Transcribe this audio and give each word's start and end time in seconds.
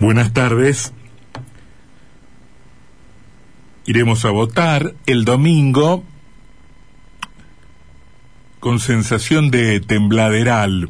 Buenas 0.00 0.32
tardes. 0.32 0.94
Iremos 3.84 4.24
a 4.24 4.30
votar 4.30 4.94
el 5.04 5.26
domingo 5.26 6.04
con 8.60 8.80
sensación 8.80 9.50
de 9.50 9.78
tembladeral. 9.80 10.88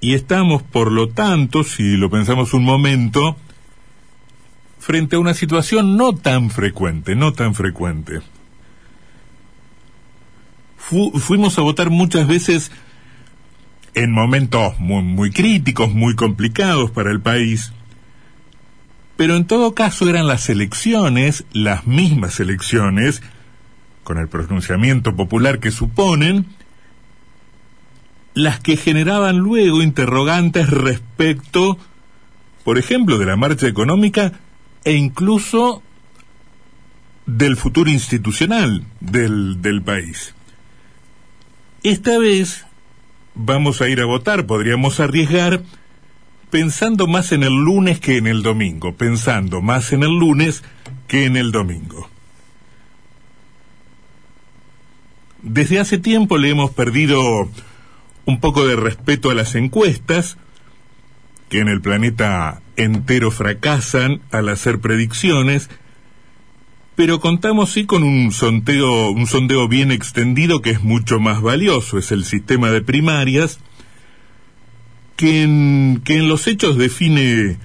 Y 0.00 0.14
estamos, 0.14 0.64
por 0.64 0.90
lo 0.90 1.08
tanto, 1.10 1.62
si 1.62 1.96
lo 1.96 2.10
pensamos 2.10 2.52
un 2.52 2.64
momento, 2.64 3.36
frente 4.80 5.14
a 5.14 5.20
una 5.20 5.34
situación 5.34 5.96
no 5.96 6.12
tan 6.12 6.50
frecuente, 6.50 7.14
no 7.14 7.34
tan 7.34 7.54
frecuente. 7.54 8.20
fuimos 11.20 11.56
a 11.56 11.62
votar 11.62 11.90
muchas 11.90 12.26
veces 12.26 12.72
en 13.98 14.12
momentos 14.12 14.78
muy, 14.78 15.02
muy 15.02 15.32
críticos, 15.32 15.92
muy 15.92 16.14
complicados 16.14 16.92
para 16.92 17.10
el 17.10 17.20
país, 17.20 17.72
pero 19.16 19.34
en 19.34 19.44
todo 19.44 19.74
caso 19.74 20.08
eran 20.08 20.28
las 20.28 20.48
elecciones, 20.48 21.44
las 21.52 21.84
mismas 21.88 22.38
elecciones, 22.38 23.22
con 24.04 24.18
el 24.18 24.28
pronunciamiento 24.28 25.16
popular 25.16 25.58
que 25.58 25.72
suponen, 25.72 26.46
las 28.34 28.60
que 28.60 28.76
generaban 28.76 29.38
luego 29.38 29.82
interrogantes 29.82 30.70
respecto, 30.70 31.76
por 32.62 32.78
ejemplo, 32.78 33.18
de 33.18 33.26
la 33.26 33.34
marcha 33.34 33.66
económica 33.66 34.32
e 34.84 34.92
incluso 34.92 35.82
del 37.26 37.56
futuro 37.56 37.90
institucional 37.90 38.84
del, 39.00 39.60
del 39.60 39.82
país. 39.82 40.34
Esta 41.82 42.16
vez 42.18 42.67
vamos 43.38 43.80
a 43.80 43.88
ir 43.88 44.00
a 44.00 44.04
votar, 44.04 44.46
podríamos 44.46 45.00
arriesgar 45.00 45.62
pensando 46.50 47.06
más 47.06 47.32
en 47.32 47.42
el 47.42 47.54
lunes 47.54 48.00
que 48.00 48.16
en 48.18 48.26
el 48.26 48.42
domingo, 48.42 48.94
pensando 48.94 49.62
más 49.62 49.92
en 49.92 50.02
el 50.02 50.18
lunes 50.18 50.62
que 51.06 51.24
en 51.24 51.36
el 51.36 51.52
domingo. 51.52 52.10
Desde 55.42 55.78
hace 55.78 55.98
tiempo 55.98 56.36
le 56.36 56.50
hemos 56.50 56.72
perdido 56.72 57.48
un 58.26 58.40
poco 58.40 58.66
de 58.66 58.76
respeto 58.76 59.30
a 59.30 59.34
las 59.34 59.54
encuestas, 59.54 60.36
que 61.48 61.60
en 61.60 61.68
el 61.68 61.80
planeta 61.80 62.60
entero 62.76 63.30
fracasan 63.30 64.20
al 64.32 64.48
hacer 64.48 64.80
predicciones, 64.80 65.70
pero 66.98 67.20
contamos 67.20 67.70
sí 67.70 67.86
con 67.86 68.02
un 68.02 68.32
sondeo, 68.32 69.10
un 69.10 69.28
sondeo 69.28 69.68
bien 69.68 69.92
extendido 69.92 70.62
que 70.62 70.70
es 70.70 70.82
mucho 70.82 71.20
más 71.20 71.40
valioso, 71.40 71.96
es 71.96 72.10
el 72.10 72.24
sistema 72.24 72.72
de 72.72 72.82
primarias, 72.82 73.60
que 75.14 75.44
en, 75.44 76.02
que 76.04 76.16
en 76.16 76.26
los 76.26 76.48
hechos 76.48 76.76
define 76.76 77.56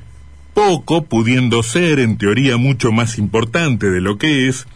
poco, 0.53 1.05
pudiendo 1.05 1.63
ser 1.63 1.97
en 1.97 2.19
teoría 2.19 2.57
mucho 2.57 2.91
más 2.91 3.17
importante 3.17 3.89
de 3.89 4.01
lo 4.01 4.19
que 4.19 4.47
es, 4.49 4.67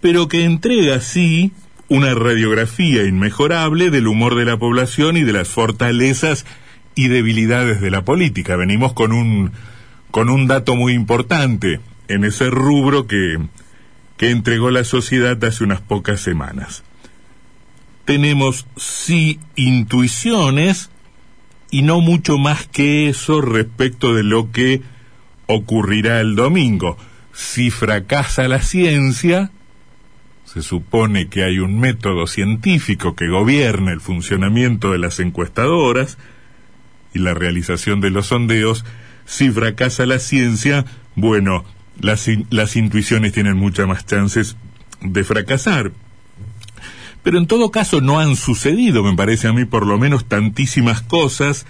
pero 0.00 0.28
que 0.28 0.44
entrega 0.44 1.00
sí 1.00 1.50
una 1.88 2.14
radiografía 2.14 3.02
inmejorable 3.02 3.90
del 3.90 4.06
humor 4.06 4.36
de 4.36 4.44
la 4.44 4.58
población 4.58 5.16
y 5.16 5.24
de 5.24 5.32
las 5.32 5.48
fortalezas 5.48 6.46
y 6.94 7.08
debilidades 7.08 7.80
de 7.80 7.90
la 7.90 8.04
política. 8.04 8.54
Venimos 8.54 8.92
con 8.92 9.10
un, 9.10 9.50
con 10.12 10.28
un 10.28 10.46
dato 10.46 10.76
muy 10.76 10.92
importante 10.92 11.80
en 12.10 12.24
ese 12.24 12.50
rubro 12.50 13.06
que, 13.06 13.38
que 14.16 14.30
entregó 14.30 14.70
la 14.70 14.84
sociedad 14.84 15.42
hace 15.44 15.64
unas 15.64 15.80
pocas 15.80 16.20
semanas. 16.20 16.82
Tenemos 18.04 18.66
sí 18.76 19.38
intuiciones 19.56 20.90
y 21.70 21.82
no 21.82 22.00
mucho 22.00 22.38
más 22.38 22.66
que 22.66 23.08
eso 23.08 23.40
respecto 23.40 24.14
de 24.14 24.24
lo 24.24 24.50
que 24.50 24.82
ocurrirá 25.46 26.20
el 26.20 26.34
domingo. 26.34 26.96
Si 27.32 27.70
fracasa 27.70 28.48
la 28.48 28.60
ciencia, 28.60 29.52
se 30.44 30.62
supone 30.62 31.28
que 31.28 31.44
hay 31.44 31.60
un 31.60 31.78
método 31.78 32.26
científico 32.26 33.14
que 33.14 33.28
gobierna 33.28 33.92
el 33.92 34.00
funcionamiento 34.00 34.90
de 34.90 34.98
las 34.98 35.20
encuestadoras 35.20 36.18
y 37.14 37.20
la 37.20 37.34
realización 37.34 38.00
de 38.00 38.10
los 38.10 38.26
sondeos. 38.26 38.84
Si 39.26 39.50
fracasa 39.50 40.06
la 40.06 40.18
ciencia, 40.18 40.84
bueno, 41.14 41.64
las, 42.00 42.28
las 42.50 42.76
intuiciones 42.76 43.32
tienen 43.32 43.56
muchas 43.56 43.86
más 43.86 44.06
chances 44.06 44.56
de 45.00 45.24
fracasar. 45.24 45.92
Pero 47.22 47.38
en 47.38 47.46
todo 47.46 47.70
caso 47.70 48.00
no 48.00 48.18
han 48.18 48.36
sucedido, 48.36 49.02
me 49.02 49.14
parece 49.14 49.48
a 49.48 49.52
mí, 49.52 49.64
por 49.64 49.86
lo 49.86 49.98
menos 49.98 50.24
tantísimas 50.24 51.02
cosas, 51.02 51.66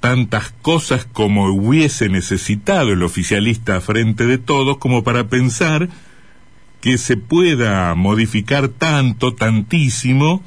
tantas 0.00 0.50
cosas 0.62 1.04
como 1.04 1.46
hubiese 1.46 2.08
necesitado 2.08 2.92
el 2.92 3.02
oficialista 3.02 3.80
frente 3.80 4.26
de 4.26 4.38
todos 4.38 4.78
como 4.78 5.04
para 5.04 5.28
pensar 5.28 5.88
que 6.80 6.98
se 6.98 7.16
pueda 7.16 7.94
modificar 7.94 8.68
tanto, 8.68 9.34
tantísimo, 9.34 10.42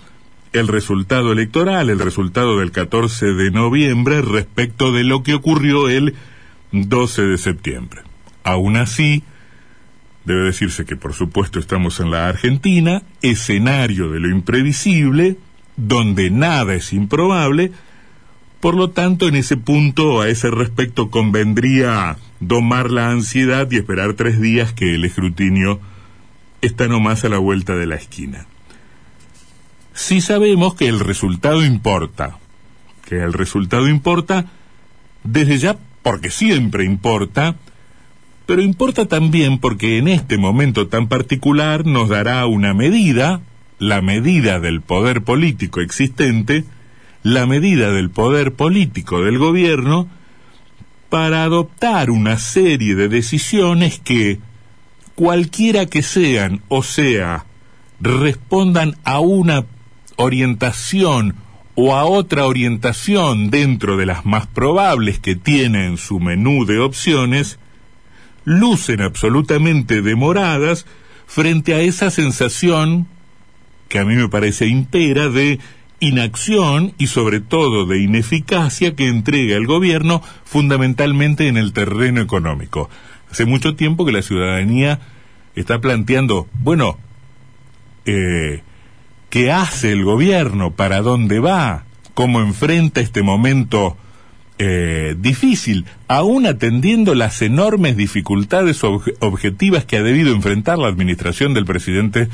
el 0.54 0.68
resultado 0.68 1.32
electoral, 1.32 1.90
el 1.90 2.00
resultado 2.00 2.60
del 2.60 2.72
14 2.72 3.28
de 3.34 3.52
noviembre 3.52 4.22
respecto 4.22 4.92
de 4.92 5.06
lo 5.06 5.24
que 5.24 5.34
ocurrió 5.34 5.88
el 5.88 6.16
12 6.74 7.22
de 7.24 7.38
septiembre. 7.38 8.02
Aún 8.44 8.78
así, 8.78 9.24
debe 10.26 10.46
decirse 10.46 10.86
que 10.86 10.96
por 10.96 11.14
supuesto 11.14 11.60
estamos 11.60 12.00
en 12.00 12.12
la 12.12 12.28
Argentina, 12.28 13.04
escenario 13.22 14.10
de 14.10 14.20
lo 14.20 14.30
imprevisible, 14.30 15.38
donde 15.78 16.30
nada 16.30 16.74
es 16.74 16.94
improbable, 16.94 17.72
por 18.60 18.76
lo 18.76 18.92
tanto 18.92 19.28
en 19.28 19.36
ese 19.36 19.58
punto, 19.58 20.22
a 20.22 20.30
ese 20.30 20.52
respecto, 20.52 21.10
convendría 21.10 22.18
domar 22.40 22.92
la 22.92 23.10
ansiedad 23.10 23.70
y 23.72 23.78
esperar 23.78 24.14
tres 24.14 24.40
días 24.40 24.74
que 24.74 24.94
el 24.94 25.04
escrutinio 25.04 25.80
está 26.62 26.88
nomás 26.88 27.26
a 27.26 27.30
la 27.30 27.40
vuelta 27.40 27.76
de 27.76 27.88
la 27.88 27.96
esquina. 27.96 28.46
Si 29.94 30.22
sabemos 30.22 30.76
que 30.76 30.88
el 30.88 31.00
resultado 31.00 31.66
importa, 31.66 32.38
que 33.04 33.16
el 33.16 33.34
resultado 33.34 33.90
importa 33.90 34.46
desde 35.24 35.58
ya 35.58 35.78
porque 36.04 36.30
siempre 36.30 36.86
importa, 36.86 37.56
pero 38.46 38.62
importa 38.62 39.06
también 39.06 39.60
porque 39.60 39.98
en 39.98 40.08
este 40.08 40.38
momento 40.38 40.88
tan 40.88 41.08
particular 41.08 41.86
nos 41.86 42.10
dará 42.10 42.46
una 42.46 42.74
medida, 42.74 43.42
la 43.80 44.02
medida 44.02 44.60
del 44.60 44.82
poder 44.82 45.24
político 45.24 45.82
existente, 45.82 46.66
la 47.24 47.46
medida 47.46 47.92
del 47.92 48.10
poder 48.10 48.54
político 48.54 49.22
del 49.22 49.38
gobierno, 49.38 50.08
para 51.10 51.44
adoptar 51.44 52.10
una 52.10 52.38
serie 52.38 52.96
de 52.96 53.10
decisiones 53.10 54.00
que, 54.00 54.40
cualquiera 55.16 55.86
que 55.86 56.04
sean, 56.04 56.62
o 56.68 56.84
sea, 56.84 57.46
respondan 58.00 58.96
a 59.04 59.20
una 59.20 59.66
orientación 60.16 61.36
o 61.76 61.96
a 61.96 62.06
otra 62.06 62.46
orientación 62.46 63.50
dentro 63.50 63.98
de 63.98 64.06
las 64.06 64.26
más 64.26 64.48
probables 64.48 65.20
que 65.20 65.36
tiene 65.36 65.86
en 65.86 65.98
su 65.98 66.20
menú 66.20 66.66
de 66.66 66.80
opciones, 66.80 67.60
lucen 68.44 69.02
absolutamente 69.02 70.02
demoradas 70.02 70.86
frente 71.28 71.74
a 71.74 71.82
esa 71.82 72.10
sensación 72.12 73.08
que 73.88 74.00
a 74.00 74.06
mí 74.06 74.16
me 74.16 74.30
parece 74.30 74.68
impera 74.68 75.30
de 75.30 75.60
inacción 76.00 76.94
y 76.98 77.08
sobre 77.08 77.40
todo 77.40 77.86
de 77.86 78.00
ineficacia 78.00 78.96
que 78.96 79.08
entrega 79.08 79.56
el 79.56 79.68
gobierno 79.68 80.22
fundamentalmente 80.44 81.48
en 81.48 81.58
el 81.58 81.74
terreno 81.74 82.22
económico. 82.22 82.90
Hace 83.32 83.46
mucho 83.46 83.76
tiempo 83.76 84.06
que 84.06 84.12
la 84.12 84.22
ciudadanía 84.22 85.00
está 85.56 85.80
planteando, 85.80 86.48
bueno, 86.54 86.98
eh, 88.06 88.64
¿qué 89.30 89.52
hace 89.52 89.92
el 89.92 90.04
gobierno? 90.04 90.72
¿Para 90.72 91.02
dónde 91.02 91.40
va? 91.40 91.86
¿Cómo 92.14 92.42
enfrenta 92.42 93.00
este 93.00 93.22
momento 93.22 93.96
eh, 94.64 95.16
difícil, 95.18 95.86
aún 96.08 96.46
atendiendo 96.46 97.16
las 97.16 97.42
enormes 97.42 97.98
dificultades 97.98 98.84
objetivas 98.84 99.86
que 99.86 99.98
ha 99.98 100.04
debido 100.04 100.36
enfrentar 100.36 100.78
la 100.78 100.88
administración 100.88 101.56
del 101.56 101.66
presidente 101.66 102.28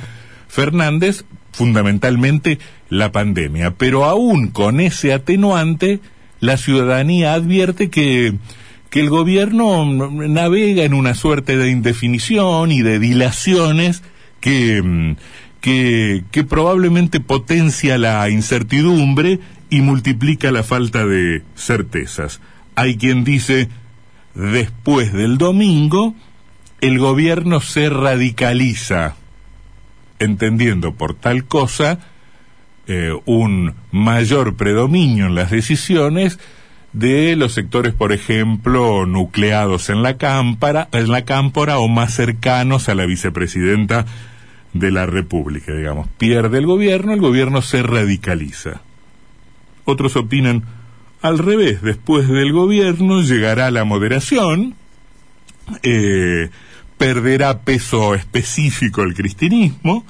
Fernández, 0.50 1.24
fundamentalmente 1.54 2.60
la 2.90 3.13
pandemia. 3.13 3.75
Pero 3.75 4.04
aún 4.04 4.48
con 4.48 4.81
ese 4.81 5.13
atenuante, 5.13 6.02
la 6.42 6.57
ciudadanía 6.57 7.34
advierte 7.34 7.90
que, 7.90 8.34
que 8.90 9.00
el 9.00 9.10
gobierno 9.10 9.86
navega 9.86 10.84
en 10.84 10.96
una 10.96 11.13
suerte 11.13 11.56
de 11.56 11.69
indefinición 11.69 12.74
y 12.74 12.81
de 12.81 13.00
dilaciones 13.00 14.04
que, 14.42 15.16
que 15.62 16.44
probablemente 16.44 17.22
potencia 17.22 17.98
la 17.98 18.30
incertidumbre 18.30 19.40
y 19.69 19.81
multiplica 19.81 20.52
la 20.52 20.64
falta 20.64 21.06
de 21.06 21.44
certezas. 21.56 22.42
Hay 22.75 22.98
quien 22.98 23.24
dice, 23.24 23.69
después 24.36 25.14
del 25.14 25.38
domingo, 25.38 26.16
el 26.81 27.00
gobierno 27.00 27.60
se 27.60 27.90
radicaliza, 27.90 29.16
entendiendo 30.19 30.94
por 30.94 31.16
tal 31.16 31.46
cosa 31.46 32.00
eh, 32.88 33.14
un 33.25 33.74
mayor 33.92 34.56
predominio 34.56 35.25
en 35.25 35.36
las 35.36 35.52
decisiones 35.52 36.40
de 36.94 37.36
los 37.36 37.54
sectores, 37.54 37.94
por 37.94 38.14
ejemplo, 38.14 39.06
nucleados 39.06 39.90
en 39.90 40.02
la 40.04 40.18
cámpora, 40.18 40.88
en 40.92 41.12
la 41.12 41.25
cámpora 41.25 41.80
o 41.80 41.88
más 41.88 42.14
cercanos 42.14 42.90
a 42.90 42.96
la 42.96 43.06
vicepresidenta 43.06 44.06
de 44.74 44.92
la 44.92 45.06
República, 45.06 45.74
digamos. 45.74 46.08
Pierde 46.18 46.58
el 46.58 46.66
gobierno, 46.66 47.14
el 47.14 47.22
gobierno 47.22 47.62
se 47.62 47.84
radicaliza. 47.84 48.81
Otros 49.89 50.18
opinan 50.18 50.66
al 51.22 51.38
revés, 51.38 51.81
después 51.81 52.28
del 52.28 52.51
gobierno 52.51 53.22
llegará 53.22 53.72
la 53.72 53.86
moderación, 53.86 54.75
eh, 55.81 56.50
perderá 56.98 57.62
peso 57.62 58.13
específico 58.13 59.04
el 59.04 59.13
cristianismo, 59.13 60.04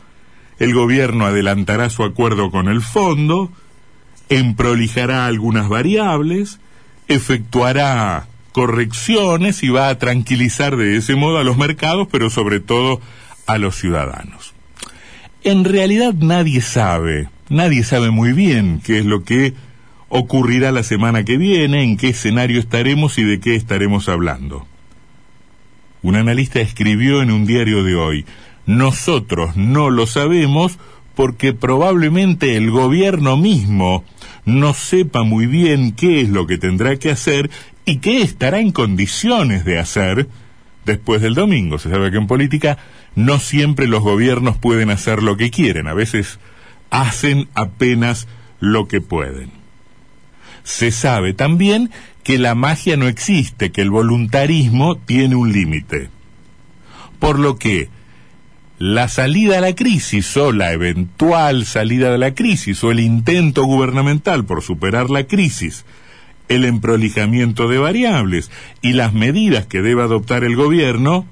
el 0.58 0.74
gobierno 0.74 1.28
adelantará 1.28 1.92
su 1.92 2.04
acuerdo 2.04 2.50
con 2.50 2.70
el 2.70 2.82
fondo, 2.82 3.52
emprolijará 4.30 5.28
algunas 5.28 5.70
variables, 5.70 6.60
efectuará 7.08 8.26
correcciones 8.54 9.62
y 9.62 9.70
va 9.70 9.90
a 9.90 10.00
tranquilizar 10.00 10.76
de 10.76 10.98
ese 10.98 11.14
modo 11.14 11.38
a 11.38 11.44
los 11.44 11.56
mercados, 11.56 12.08
pero 12.12 12.32
sobre 12.32 12.62
todo 12.62 13.00
a 13.46 13.60
los 13.60 13.76
ciudadanos. 13.76 14.56
En 15.44 15.66
realidad 15.66 16.16
nadie 16.16 16.62
sabe, 16.62 17.30
nadie 17.48 17.84
sabe 17.84 18.10
muy 18.10 18.34
bien 18.34 18.82
qué 18.84 18.98
es 18.98 19.06
lo 19.06 19.24
que 19.24 19.54
ocurrirá 20.10 20.72
la 20.72 20.84
semana 20.84 21.24
que 21.24 21.38
viene, 21.38 21.84
en 21.84 21.98
qué 21.98 22.10
escenario 22.10 22.60
estaremos 22.60 23.18
y 23.18 23.24
de 23.24 23.40
qué 23.40 23.56
estaremos 23.56 24.10
hablando. 24.10 24.66
Un 26.02 26.16
analista 26.16 26.60
escribió 26.60 27.22
en 27.22 27.32
un 27.32 27.46
diario 27.46 27.84
de 27.84 27.96
hoy, 27.96 28.26
nosotros 28.66 29.56
no 29.56 29.90
lo 29.90 30.06
sabemos 30.08 30.78
porque 31.16 31.54
probablemente 31.54 32.58
el 32.58 32.70
gobierno 32.70 33.38
mismo 33.38 34.04
no 34.46 34.74
sepa 34.74 35.24
muy 35.24 35.48
bien 35.48 35.94
qué 35.94 36.22
es 36.22 36.30
lo 36.30 36.46
que 36.46 36.58
tendrá 36.58 36.98
que 36.98 37.10
hacer 37.10 37.50
y 37.86 37.98
qué 37.98 38.22
estará 38.22 38.60
en 38.60 38.72
condiciones 38.72 39.66
de 39.66 39.80
hacer 39.80 40.28
después 40.86 41.22
del 41.22 41.34
domingo. 41.34 41.80
Se 41.80 41.90
sabe 41.90 42.12
que 42.12 42.18
en 42.18 42.28
política 42.28 42.78
no 43.16 43.40
siempre 43.40 43.88
los 43.88 44.04
gobiernos 44.04 44.58
pueden 44.58 44.92
hacer 44.92 45.24
lo 45.24 45.38
que 45.38 45.50
quieren, 45.50 45.88
a 45.88 45.94
veces 45.94 46.40
hacen 46.92 47.50
apenas 47.56 48.28
lo 48.60 48.88
que 48.88 49.02
pueden. 49.02 49.57
Se 50.68 50.92
sabe 50.92 51.34
también 51.34 51.92
que 52.26 52.38
la 52.38 52.54
magia 52.54 52.98
no 52.98 53.08
existe, 53.08 53.72
que 53.72 53.82
el 53.82 53.90
voluntarismo 53.90 54.98
tiene 54.98 55.38
un 55.38 55.54
límite. 55.54 56.10
Por 57.20 57.40
lo 57.40 57.56
que 57.56 57.88
la 58.78 59.08
salida 59.08 59.60
a 59.60 59.62
la 59.62 59.74
crisis 59.76 60.36
o 60.36 60.52
la 60.52 60.74
eventual 60.74 61.66
salida 61.66 62.12
de 62.12 62.18
la 62.18 62.36
crisis 62.36 62.84
o 62.84 62.92
el 62.92 63.00
intento 63.00 63.64
gubernamental 63.64 64.44
por 64.44 64.62
superar 64.62 65.10
la 65.10 65.24
crisis, 65.24 65.86
el 66.50 66.66
emprolijamiento 66.66 67.70
de 67.70 67.78
variables 67.78 68.52
y 68.82 68.92
las 68.92 69.14
medidas 69.14 69.68
que 69.68 69.82
debe 69.82 70.04
adoptar 70.04 70.44
el 70.44 70.58
gobierno 70.58 71.26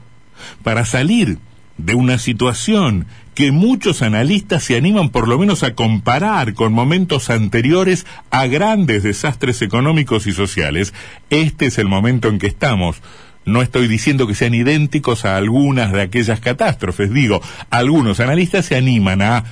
para 0.63 0.85
salir 0.85 1.39
de 1.77 1.93
una 1.93 2.19
situación 2.19 3.05
que 3.35 3.51
muchos 3.51 4.01
analistas 4.01 4.63
se 4.63 4.77
animan 4.77 5.09
por 5.09 5.27
lo 5.27 5.37
menos 5.37 5.61
a 5.63 5.75
comparar 5.75 6.53
con 6.53 6.73
momentos 6.73 7.29
anteriores 7.29 8.05
a 8.31 8.47
grandes 8.47 9.03
desastres 9.03 9.61
económicos 9.61 10.25
y 10.25 10.31
sociales. 10.31 10.93
Este 11.29 11.67
es 11.67 11.77
el 11.77 11.87
momento 11.87 12.29
en 12.29 12.39
que 12.39 12.47
estamos 12.47 13.01
no 13.45 13.61
estoy 13.61 13.87
diciendo 13.87 14.25
que 14.25 14.33
sean 14.33 14.55
idénticos 14.55 15.23
a 15.23 15.37
algunas 15.37 15.91
de 15.91 16.01
aquellas 16.01 16.39
catástrofes, 16.39 17.13
digo, 17.13 17.41
algunos 17.69 18.19
analistas 18.19 18.65
se 18.65 18.75
animan 18.75 19.21
a 19.21 19.43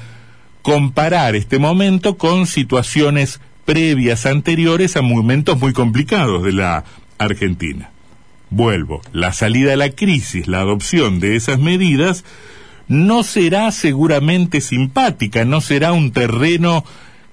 comparar 0.63 1.35
este 1.35 1.59
momento 1.59 2.17
con 2.17 2.47
situaciones 2.47 3.39
previas 3.65 4.25
anteriores 4.25 4.97
a 4.97 5.01
momentos 5.01 5.59
muy 5.59 5.73
complicados 5.73 6.43
de 6.43 6.53
la 6.53 6.83
Argentina. 7.19 7.91
Vuelvo, 8.49 9.01
la 9.11 9.31
salida 9.31 9.71
de 9.71 9.77
la 9.77 9.91
crisis, 9.91 10.47
la 10.47 10.61
adopción 10.61 11.19
de 11.19 11.35
esas 11.35 11.59
medidas, 11.59 12.23
no 12.87 13.23
será 13.23 13.71
seguramente 13.71 14.61
simpática, 14.61 15.45
no 15.45 15.61
será 15.61 15.93
un 15.93 16.11
terreno 16.11 16.83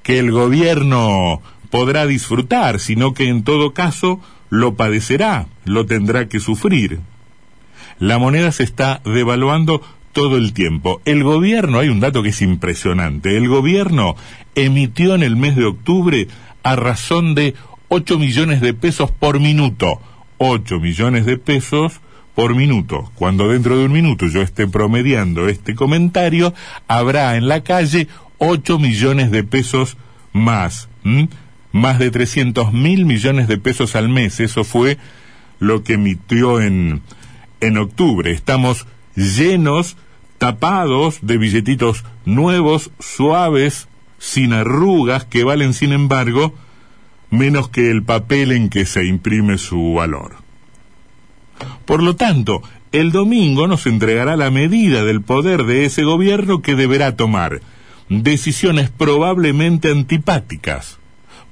que 0.02 0.18
el 0.18 0.30
gobierno 0.30 1.42
podrá 1.70 2.06
disfrutar, 2.06 2.80
sino 2.80 3.14
que 3.14 3.28
en 3.28 3.42
todo 3.42 3.72
caso 3.72 4.20
lo 4.48 4.74
padecerá, 4.74 5.46
lo 5.64 5.86
tendrá 5.86 6.28
que 6.28 6.40
sufrir. 6.40 7.00
La 7.98 8.18
moneda 8.18 8.50
se 8.52 8.64
está 8.64 9.00
devaluando 9.04 9.82
todo 10.12 10.36
el 10.36 10.52
tiempo. 10.52 11.00
El 11.04 11.22
gobierno, 11.22 11.78
hay 11.78 11.88
un 11.88 12.00
dato 12.00 12.22
que 12.22 12.30
es 12.30 12.42
impresionante, 12.42 13.36
el 13.36 13.48
gobierno 13.48 14.16
emitió 14.54 15.14
en 15.14 15.22
el 15.22 15.36
mes 15.36 15.56
de 15.56 15.66
octubre 15.66 16.28
a 16.62 16.76
razón 16.76 17.34
de 17.34 17.54
8 17.88 18.18
millones 18.18 18.60
de 18.60 18.74
pesos 18.74 19.10
por 19.10 19.40
minuto. 19.40 20.00
8 20.38 20.80
millones 20.80 21.26
de 21.26 21.36
pesos 21.36 22.00
por 22.34 22.54
minuto. 22.54 23.10
Cuando 23.14 23.48
dentro 23.48 23.78
de 23.78 23.86
un 23.86 23.92
minuto 23.92 24.26
yo 24.26 24.42
esté 24.42 24.66
promediando 24.66 25.48
este 25.48 25.74
comentario, 25.74 26.54
habrá 26.88 27.36
en 27.36 27.48
la 27.48 27.62
calle 27.62 28.08
8 28.38 28.78
millones 28.78 29.30
de 29.30 29.44
pesos 29.44 29.96
más 30.32 30.88
más 31.72 31.98
de 31.98 32.10
300 32.10 32.72
mil 32.72 33.06
millones 33.06 33.48
de 33.48 33.58
pesos 33.58 33.96
al 33.96 34.08
mes. 34.08 34.40
Eso 34.40 34.64
fue 34.64 34.98
lo 35.58 35.82
que 35.82 35.94
emitió 35.94 36.60
en, 36.60 37.02
en 37.60 37.78
octubre. 37.78 38.30
Estamos 38.30 38.86
llenos, 39.14 39.96
tapados 40.38 41.18
de 41.22 41.38
billetitos 41.38 42.04
nuevos, 42.24 42.90
suaves, 42.98 43.88
sin 44.18 44.52
arrugas, 44.52 45.24
que 45.24 45.44
valen, 45.44 45.74
sin 45.74 45.92
embargo, 45.92 46.54
menos 47.30 47.68
que 47.68 47.90
el 47.90 48.02
papel 48.02 48.52
en 48.52 48.68
que 48.68 48.86
se 48.86 49.04
imprime 49.04 49.58
su 49.58 49.94
valor. 49.94 50.36
Por 51.84 52.02
lo 52.02 52.16
tanto, 52.16 52.62
el 52.92 53.12
domingo 53.12 53.66
nos 53.66 53.86
entregará 53.86 54.36
la 54.36 54.50
medida 54.50 55.04
del 55.04 55.22
poder 55.22 55.64
de 55.64 55.84
ese 55.84 56.02
gobierno 56.02 56.62
que 56.62 56.74
deberá 56.74 57.16
tomar. 57.16 57.60
Decisiones 58.08 58.90
probablemente 58.90 59.90
antipáticas, 59.90 60.98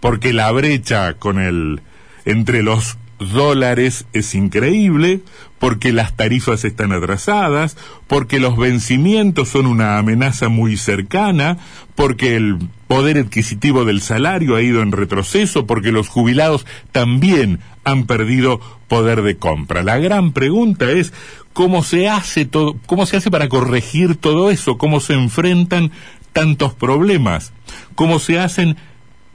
porque 0.01 0.33
la 0.33 0.51
brecha 0.51 1.15
con 1.15 1.39
el 1.39 1.81
entre 2.25 2.63
los 2.63 2.99
dólares 3.19 4.07
es 4.13 4.35
increíble, 4.35 5.21
porque 5.59 5.93
las 5.93 6.15
tarifas 6.15 6.65
están 6.65 6.93
atrasadas, 6.93 7.77
porque 8.07 8.39
los 8.39 8.57
vencimientos 8.57 9.49
son 9.49 9.67
una 9.67 9.99
amenaza 9.99 10.49
muy 10.49 10.77
cercana, 10.77 11.59
porque 11.95 12.37
el 12.37 12.59
poder 12.87 13.19
adquisitivo 13.19 13.85
del 13.85 14.01
salario 14.01 14.57
ha 14.57 14.63
ido 14.63 14.83
en 14.83 14.93
retroceso, 14.93 15.67
porque 15.67 15.93
los 15.93 16.09
jubilados 16.09 16.65
también 16.93 17.61
han 17.89 18.07
perdido 18.07 18.61
poder 18.89 19.23
de 19.23 19.37
compra. 19.37 19.83
La 19.83 19.99
gran 19.99 20.33
pregunta 20.33 20.91
es 20.91 21.13
cómo 21.53 21.83
se 21.83 22.09
hace 22.09 22.45
todo, 22.45 22.77
cómo 22.87 23.07
se 23.07 23.17
hace 23.17 23.31
para 23.31 23.49
corregir 23.49 24.17
todo 24.17 24.51
eso, 24.51 24.79
cómo 24.79 25.01
se 25.01 25.15
enfrentan 25.15 25.91
tantos 26.33 26.75
problemas, 26.75 27.53
cómo 27.95 28.19
se 28.19 28.39
hacen 28.39 28.77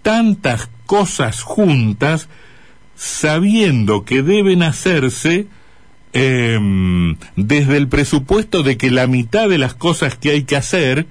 tantas 0.02 0.70
cosas 0.86 1.42
juntas 1.42 2.30
sabiendo 2.96 4.06
que 4.06 4.22
deben 4.22 4.64
hacerse 4.64 5.48
em, 6.14 7.18
desde 7.36 7.78
el 7.78 7.88
presupuesto 7.88 8.64
de 8.64 8.78
que 8.78 8.92
la 8.92 9.08
mitad 9.08 9.50
de 9.50 9.58
las 9.58 9.74
cosas 9.74 10.16
que 10.16 10.32
hay 10.32 10.44
que 10.44 10.56
hacer, 10.56 11.08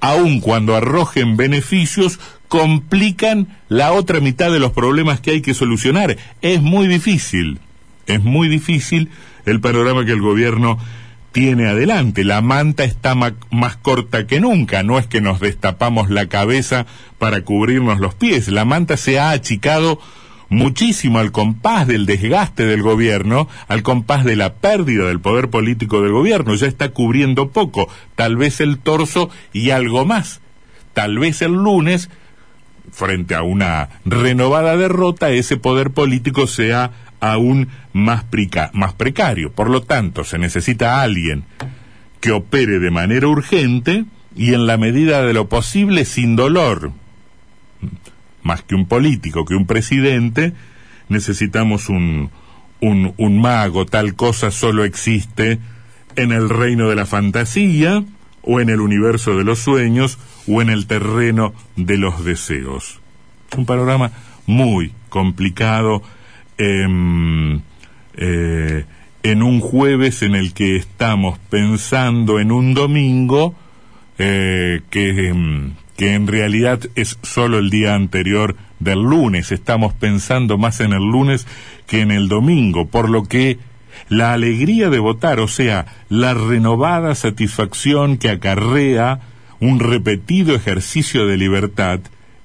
aun 0.00 0.40
cuando 0.40 0.74
arrojen 0.74 1.36
beneficios, 1.36 2.18
complican 2.48 3.48
la 3.68 3.92
otra 3.92 4.20
mitad 4.20 4.50
de 4.50 4.58
los 4.58 4.72
problemas 4.72 5.20
que 5.20 5.30
hay 5.32 5.40
que 5.42 5.54
solucionar. 5.54 6.16
Es 6.42 6.60
muy 6.60 6.88
difícil, 6.88 7.60
es 8.06 8.22
muy 8.22 8.48
difícil 8.48 9.10
el 9.46 9.60
panorama 9.60 10.04
que 10.04 10.12
el 10.12 10.20
gobierno 10.20 10.78
tiene 11.32 11.68
adelante. 11.68 12.24
La 12.24 12.40
manta 12.40 12.84
está 12.84 13.14
más 13.14 13.76
corta 13.76 14.26
que 14.26 14.40
nunca, 14.40 14.82
no 14.82 14.98
es 14.98 15.06
que 15.06 15.20
nos 15.20 15.40
destapamos 15.40 16.10
la 16.10 16.26
cabeza 16.26 16.86
para 17.18 17.42
cubrirnos 17.42 18.00
los 18.00 18.14
pies, 18.14 18.48
la 18.48 18.64
manta 18.64 18.96
se 18.96 19.18
ha 19.18 19.30
achicado 19.30 20.00
muchísimo 20.50 21.18
al 21.18 21.30
compás 21.30 21.86
del 21.86 22.06
desgaste 22.06 22.64
del 22.64 22.82
gobierno, 22.82 23.48
al 23.68 23.82
compás 23.82 24.24
de 24.24 24.36
la 24.36 24.54
pérdida 24.54 25.06
del 25.06 25.20
poder 25.20 25.50
político 25.50 26.00
del 26.00 26.12
gobierno, 26.12 26.54
ya 26.54 26.66
está 26.66 26.88
cubriendo 26.88 27.50
poco, 27.50 27.88
tal 28.14 28.36
vez 28.36 28.60
el 28.60 28.78
torso 28.78 29.28
y 29.52 29.70
algo 29.70 30.06
más. 30.06 30.40
Tal 30.94 31.18
vez 31.18 31.42
el 31.42 31.52
lunes, 31.52 32.10
frente 32.92 33.34
a 33.34 33.42
una 33.42 33.88
renovada 34.04 34.76
derrota, 34.76 35.30
ese 35.30 35.56
poder 35.56 35.90
político 35.90 36.46
sea 36.46 36.92
aún 37.20 37.68
más, 37.92 38.24
más 38.72 38.94
precario. 38.94 39.52
Por 39.52 39.70
lo 39.70 39.82
tanto, 39.82 40.24
se 40.24 40.38
necesita 40.38 41.02
alguien 41.02 41.44
que 42.20 42.32
opere 42.32 42.78
de 42.78 42.90
manera 42.90 43.28
urgente 43.28 44.04
y 44.36 44.54
en 44.54 44.66
la 44.66 44.76
medida 44.76 45.22
de 45.22 45.32
lo 45.32 45.48
posible 45.48 46.04
sin 46.04 46.36
dolor. 46.36 46.92
Más 48.42 48.62
que 48.62 48.74
un 48.74 48.86
político, 48.86 49.44
que 49.44 49.54
un 49.54 49.66
presidente, 49.66 50.52
necesitamos 51.08 51.88
un, 51.88 52.30
un, 52.80 53.14
un 53.16 53.40
mago, 53.40 53.86
tal 53.86 54.14
cosa 54.14 54.50
solo 54.50 54.84
existe 54.84 55.58
en 56.16 56.32
el 56.32 56.48
reino 56.48 56.88
de 56.88 56.96
la 56.96 57.06
fantasía, 57.06 58.04
o 58.50 58.60
en 58.60 58.70
el 58.70 58.80
universo 58.80 59.36
de 59.36 59.44
los 59.44 59.58
sueños, 59.58 60.18
o 60.48 60.62
en 60.62 60.70
el 60.70 60.86
terreno 60.86 61.52
de 61.76 61.98
los 61.98 62.24
deseos. 62.24 62.98
Es 63.52 63.58
un 63.58 63.66
panorama 63.66 64.10
muy 64.46 64.92
complicado 65.10 66.02
em, 66.56 67.60
eh, 68.14 68.86
en 69.22 69.42
un 69.42 69.60
jueves 69.60 70.22
en 70.22 70.34
el 70.34 70.54
que 70.54 70.76
estamos 70.76 71.38
pensando 71.50 72.40
en 72.40 72.50
un 72.50 72.72
domingo 72.72 73.54
eh, 74.18 74.80
que, 74.88 75.28
em, 75.28 75.74
que 75.98 76.14
en 76.14 76.26
realidad 76.26 76.80
es 76.94 77.18
solo 77.22 77.58
el 77.58 77.68
día 77.68 77.94
anterior 77.94 78.56
del 78.80 79.00
lunes. 79.00 79.52
Estamos 79.52 79.92
pensando 79.92 80.56
más 80.56 80.80
en 80.80 80.94
el 80.94 81.02
lunes 81.02 81.46
que 81.86 82.00
en 82.00 82.10
el 82.12 82.28
domingo, 82.28 82.86
por 82.88 83.10
lo 83.10 83.24
que 83.24 83.58
la 84.08 84.32
alegría 84.32 84.90
de 84.90 84.98
votar, 84.98 85.40
o 85.40 85.48
sea, 85.48 85.86
la 86.08 86.34
renovada 86.34 87.14
satisfacción 87.14 88.18
que 88.18 88.30
acarrea 88.30 89.20
un 89.60 89.80
repetido 89.80 90.54
ejercicio 90.54 91.26
de 91.26 91.36
libertad, 91.36 92.00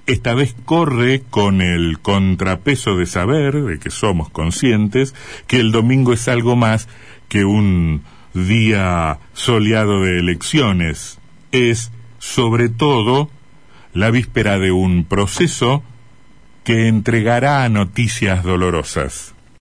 esta 0.05 0.33
vez 0.33 0.55
corre 0.65 1.24
con 1.29 1.62
el 1.62 2.00
contrapeso 2.00 2.98
de 2.98 3.05
saber, 3.05 3.62
de 3.63 3.79
que 3.79 3.89
somos 3.89 4.29
conscientes, 4.29 5.15
que 5.48 5.60
el 5.60 5.72
domingo 5.72 6.13
es 6.13 6.27
algo 6.27 6.55
más 6.55 6.89
que 7.29 7.45
un 7.45 8.03
día 8.33 9.19
soleado 9.33 10.01
de 10.01 10.19
elecciones. 10.19 11.19
Es, 11.51 11.91
sobre 12.19 12.67
todo, 12.67 13.29
la 13.93 14.12
víspera 14.12 14.60
de 14.60 14.72
un 14.72 15.05
proceso 15.05 15.83
que 16.63 16.88
entregará 16.88 17.67
noticias 17.69 18.43
dolorosas. 18.43 19.32